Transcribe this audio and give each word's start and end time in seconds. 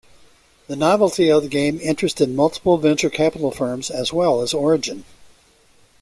The 0.67 0.75
novelty 0.75 1.29
of 1.31 1.43
the 1.43 1.47
game 1.47 1.79
interested 1.79 2.27
multiple 2.27 2.79
venture 2.79 3.11
capital 3.11 3.51
firms 3.51 3.91
as 3.91 4.11
well 4.11 4.41
as 4.41 4.51
Origin. 4.51 5.05